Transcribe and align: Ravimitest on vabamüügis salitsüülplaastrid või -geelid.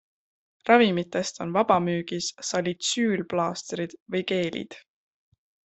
Ravimitest 0.69 1.37
on 1.45 1.51
vabamüügis 1.57 2.31
salitsüülplaastrid 2.49 3.97
või 4.17 4.25
-geelid. 4.33 4.83